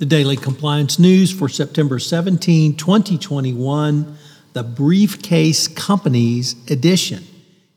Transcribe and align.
The 0.00 0.06
Daily 0.06 0.38
Compliance 0.38 0.98
News 0.98 1.30
for 1.30 1.46
September 1.46 1.98
17, 1.98 2.74
2021, 2.74 4.16
the 4.54 4.62
Briefcase 4.62 5.68
Companies 5.68 6.56
edition. 6.70 7.22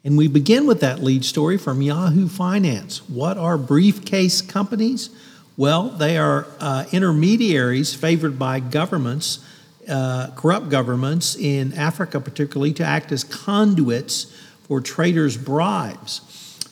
And 0.05 0.17
we 0.17 0.29
begin 0.29 0.65
with 0.65 0.79
that 0.79 1.03
lead 1.03 1.25
story 1.25 1.57
from 1.57 1.81
Yahoo 1.81 2.29
Finance. 2.29 3.09
What 3.09 3.37
are 3.37 3.57
briefcase 3.57 4.41
companies? 4.41 5.09
Well, 5.57 5.89
they 5.89 6.17
are 6.17 6.47
uh, 6.61 6.85
intermediaries 6.93 7.93
favored 7.93 8.39
by 8.39 8.61
governments, 8.61 9.45
uh, 9.89 10.29
corrupt 10.37 10.69
governments 10.69 11.35
in 11.35 11.73
Africa, 11.73 12.21
particularly, 12.21 12.71
to 12.75 12.85
act 12.85 13.11
as 13.11 13.25
conduits 13.25 14.33
for 14.65 14.79
traders' 14.79 15.35
bribes 15.35 16.21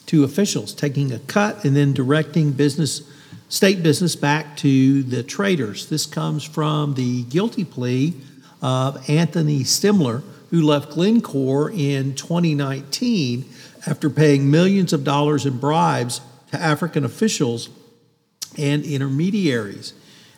to 0.06 0.24
officials, 0.24 0.72
taking 0.72 1.12
a 1.12 1.18
cut 1.18 1.62
and 1.62 1.76
then 1.76 1.92
directing 1.92 2.52
business 2.52 3.02
state 3.52 3.82
business 3.82 4.16
back 4.16 4.56
to 4.56 5.02
the 5.02 5.22
traders. 5.22 5.90
This 5.90 6.06
comes 6.06 6.42
from 6.42 6.94
the 6.94 7.24
guilty 7.24 7.66
plea 7.66 8.14
of 8.62 9.10
Anthony 9.10 9.60
Stimler, 9.60 10.22
who 10.48 10.62
left 10.62 10.92
Glencore 10.92 11.70
in 11.70 12.14
2019 12.14 13.44
after 13.86 14.08
paying 14.08 14.50
millions 14.50 14.94
of 14.94 15.04
dollars 15.04 15.44
in 15.44 15.58
bribes 15.58 16.22
to 16.50 16.58
African 16.58 17.04
officials 17.04 17.68
and 18.56 18.84
intermediaries. 18.86 19.92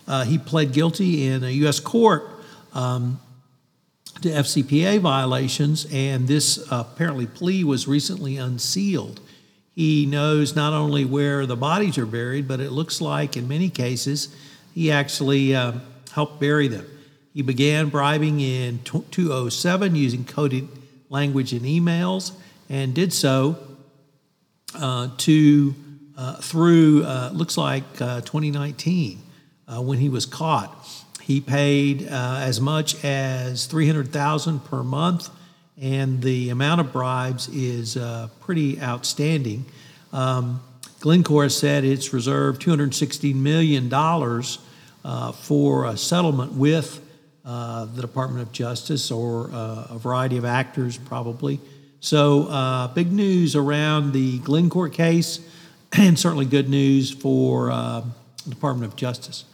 Uh, 0.09 0.25
he 0.25 0.37
pled 0.37 0.73
guilty 0.73 1.25
in 1.25 1.45
a 1.45 1.51
U.S. 1.51 1.78
court 1.78 2.25
um, 2.73 3.21
to 4.23 4.28
FCPA 4.28 4.99
violations, 4.99 5.87
and 5.93 6.27
this 6.27 6.59
uh, 6.73 6.84
apparently 6.93 7.27
plea 7.27 7.62
was 7.62 7.87
recently 7.87 8.39
unsealed. 8.39 9.21
He 9.75 10.06
knows 10.06 10.55
not 10.55 10.72
only 10.72 11.05
where 11.05 11.47
the 11.47 11.56
bodies 11.56 11.98
are 11.98 12.06
buried, 12.06 12.47
but 12.47 12.61
it 12.61 12.70
looks 12.70 13.00
like 13.00 13.36
in 13.36 13.48
many 13.48 13.69
cases 13.69 14.34
he 14.75 14.91
actually 14.91 15.55
uh, 15.55 15.72
helped 16.12 16.41
bury 16.41 16.69
them. 16.69 16.86
He 17.33 17.42
began 17.42 17.89
bribing 17.89 18.41
in 18.41 18.81
2007 18.84 19.97
using 19.97 20.25
coded 20.25 20.69
language 21.11 21.53
in 21.53 21.62
emails 21.62 22.33
and 22.69 22.94
did 22.94 23.12
so 23.12 23.58
uh, 24.78 25.08
to 25.19 25.75
uh, 26.16 26.36
through 26.36 27.05
uh, 27.05 27.31
looks 27.33 27.56
like 27.56 27.83
uh, 28.00 28.20
2019 28.20 29.20
uh, 29.66 29.83
when 29.83 29.98
he 29.98 30.09
was 30.09 30.27
caught. 30.27 30.72
He 31.20 31.41
paid 31.41 32.03
as 32.03 32.61
much 32.61 33.03
as 33.03 33.66
300,000 33.66 34.61
per 34.64 34.83
month 34.83 35.31
and 35.80 36.22
the 36.22 36.50
amount 36.50 36.80
of 36.80 36.92
bribes 36.92 37.48
is 37.48 37.97
uh, 37.97 38.28
pretty 38.41 38.80
outstanding. 38.80 39.64
Um, 40.12 40.62
Glencore 41.00 41.48
said 41.48 41.84
it's 41.84 42.12
reserved 42.12 42.62
$260 42.62 43.34
million 43.34 43.92
uh, 43.92 45.33
for 45.33 45.86
a 45.86 45.97
settlement 45.97 46.53
with 46.53 47.00
uh, 47.44 47.84
the 47.87 48.00
Department 48.00 48.41
of 48.41 48.53
Justice 48.53 49.10
or 49.10 49.50
uh, 49.53 49.88
a 49.91 49.99
variety 49.99 50.38
of 50.38 50.44
actors, 50.44 50.97
probably. 50.97 51.60
So, 52.00 52.44
uh, 52.49 52.88
big 52.88 53.12
news 53.12 53.56
around 53.56 54.12
the 54.12 54.38
Glencore 54.41 54.88
case, 54.88 55.41
and 55.93 56.19
certainly 56.19 56.47
good 56.47 56.69
news 56.69 57.10
for 57.10 57.70
uh, 57.70 58.03
the 58.44 58.50
Department 58.50 58.91
of 58.91 58.97
Justice. 58.97 59.44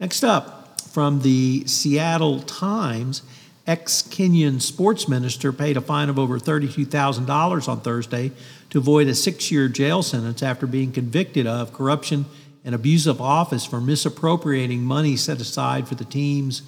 Next 0.00 0.22
up, 0.24 0.80
from 0.90 1.20
the 1.20 1.64
Seattle 1.66 2.40
Times, 2.40 3.22
ex 3.66 4.02
Kenyan 4.02 4.60
sports 4.60 5.08
minister 5.08 5.52
paid 5.52 5.76
a 5.76 5.80
fine 5.80 6.08
of 6.08 6.18
over 6.18 6.38
$32,000 6.38 7.68
on 7.68 7.80
Thursday 7.80 8.32
to 8.70 8.78
avoid 8.78 9.08
a 9.08 9.14
six 9.14 9.50
year 9.50 9.68
jail 9.68 10.02
sentence 10.02 10.42
after 10.42 10.66
being 10.66 10.92
convicted 10.92 11.46
of 11.46 11.72
corruption 11.72 12.26
and 12.64 12.74
abuse 12.74 13.06
of 13.06 13.20
office 13.20 13.64
for 13.64 13.80
misappropriating 13.80 14.82
money 14.82 15.16
set 15.16 15.40
aside 15.40 15.86
for 15.86 15.94
the 15.94 16.04
team's 16.04 16.62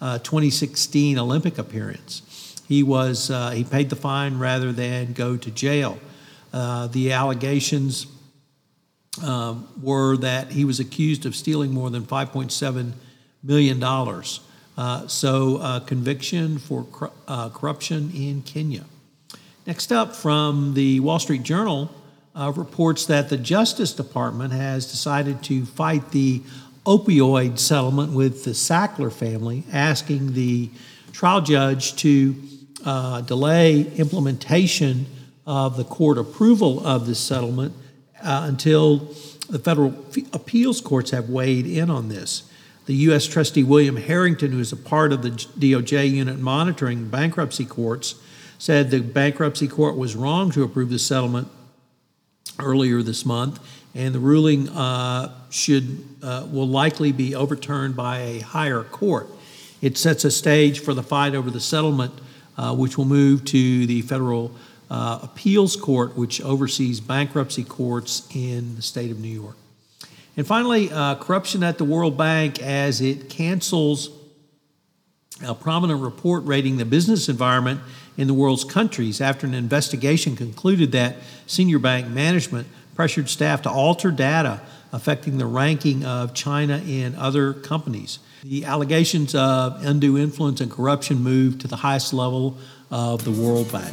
uh, 0.00 0.18
2016 0.18 1.18
Olympic 1.18 1.58
appearance. 1.58 2.22
He 2.68 2.82
was 2.82 3.30
uh, 3.30 3.50
he 3.50 3.64
paid 3.64 3.90
the 3.90 3.96
fine 3.96 4.38
rather 4.38 4.72
than 4.72 5.12
go 5.12 5.36
to 5.36 5.50
jail. 5.50 5.98
Uh, 6.52 6.86
the 6.86 7.12
allegations 7.12 8.06
um, 9.22 9.68
were 9.82 10.16
that 10.18 10.52
he 10.52 10.64
was 10.64 10.80
accused 10.80 11.26
of 11.26 11.34
stealing 11.34 11.72
more 11.72 11.90
than 11.90 12.04
5.7 12.04 12.92
million 13.42 13.80
dollars. 13.80 14.40
Uh, 14.40 14.47
so, 15.08 15.56
uh, 15.56 15.80
conviction 15.80 16.56
for 16.56 16.84
cor- 16.84 17.10
uh, 17.26 17.48
corruption 17.48 18.12
in 18.14 18.42
Kenya. 18.42 18.84
Next 19.66 19.90
up, 19.90 20.14
from 20.14 20.74
the 20.74 21.00
Wall 21.00 21.18
Street 21.18 21.42
Journal, 21.42 21.90
uh, 22.34 22.52
reports 22.54 23.04
that 23.06 23.28
the 23.28 23.36
Justice 23.36 23.92
Department 23.92 24.52
has 24.52 24.88
decided 24.88 25.42
to 25.42 25.66
fight 25.66 26.12
the 26.12 26.42
opioid 26.86 27.58
settlement 27.58 28.12
with 28.12 28.44
the 28.44 28.52
Sackler 28.52 29.12
family, 29.12 29.64
asking 29.72 30.34
the 30.34 30.70
trial 31.12 31.40
judge 31.40 31.96
to 31.96 32.36
uh, 32.84 33.20
delay 33.22 33.80
implementation 33.96 35.06
of 35.44 35.76
the 35.76 35.84
court 35.84 36.18
approval 36.18 36.86
of 36.86 37.06
this 37.06 37.18
settlement 37.18 37.74
until 38.22 38.98
the 39.50 39.58
federal 39.58 39.92
appeals 40.32 40.80
courts 40.80 41.10
have 41.10 41.28
weighed 41.28 41.66
in 41.66 41.90
on 41.90 42.08
this. 42.08 42.48
The 42.88 42.94
U.S. 42.94 43.26
trustee 43.26 43.64
William 43.64 43.98
Harrington, 43.98 44.50
who 44.50 44.60
is 44.60 44.72
a 44.72 44.76
part 44.76 45.12
of 45.12 45.20
the 45.20 45.28
DOJ 45.28 46.10
unit 46.10 46.38
monitoring 46.38 47.08
bankruptcy 47.08 47.66
courts, 47.66 48.14
said 48.56 48.90
the 48.90 49.00
bankruptcy 49.00 49.68
court 49.68 49.98
was 49.98 50.16
wrong 50.16 50.50
to 50.52 50.62
approve 50.62 50.88
the 50.88 50.98
settlement 50.98 51.48
earlier 52.58 53.02
this 53.02 53.26
month, 53.26 53.60
and 53.94 54.14
the 54.14 54.18
ruling 54.18 54.70
uh, 54.70 55.34
should 55.50 56.02
uh, 56.22 56.46
will 56.50 56.66
likely 56.66 57.12
be 57.12 57.34
overturned 57.34 57.94
by 57.94 58.20
a 58.20 58.40
higher 58.40 58.82
court. 58.84 59.28
It 59.82 59.98
sets 59.98 60.24
a 60.24 60.30
stage 60.30 60.80
for 60.80 60.94
the 60.94 61.02
fight 61.02 61.34
over 61.34 61.50
the 61.50 61.60
settlement, 61.60 62.14
uh, 62.56 62.74
which 62.74 62.96
will 62.96 63.04
move 63.04 63.44
to 63.44 63.86
the 63.86 64.00
federal 64.00 64.50
uh, 64.90 65.18
appeals 65.24 65.76
court, 65.76 66.16
which 66.16 66.40
oversees 66.40 67.00
bankruptcy 67.00 67.64
courts 67.64 68.26
in 68.34 68.76
the 68.76 68.82
state 68.82 69.10
of 69.10 69.18
New 69.18 69.28
York. 69.28 69.56
And 70.38 70.46
finally, 70.46 70.88
uh, 70.92 71.16
corruption 71.16 71.64
at 71.64 71.78
the 71.78 71.84
World 71.84 72.16
Bank 72.16 72.62
as 72.62 73.00
it 73.00 73.28
cancels 73.28 74.08
a 75.44 75.52
prominent 75.52 76.00
report 76.00 76.44
rating 76.44 76.76
the 76.76 76.84
business 76.84 77.28
environment 77.28 77.80
in 78.16 78.28
the 78.28 78.34
world's 78.34 78.62
countries 78.62 79.20
after 79.20 79.48
an 79.48 79.54
investigation 79.54 80.36
concluded 80.36 80.92
that 80.92 81.16
senior 81.48 81.80
bank 81.80 82.06
management 82.06 82.68
pressured 82.94 83.28
staff 83.28 83.62
to 83.62 83.70
alter 83.70 84.12
data 84.12 84.60
affecting 84.92 85.38
the 85.38 85.46
ranking 85.46 86.04
of 86.04 86.34
China 86.34 86.80
in 86.86 87.16
other 87.16 87.52
companies. 87.52 88.20
The 88.44 88.64
allegations 88.64 89.34
of 89.34 89.84
undue 89.84 90.16
influence 90.16 90.60
and 90.60 90.70
corruption 90.70 91.18
moved 91.18 91.62
to 91.62 91.66
the 91.66 91.76
highest 91.76 92.12
level 92.12 92.56
of 92.92 93.24
the 93.24 93.32
World 93.32 93.72
Bank. 93.72 93.92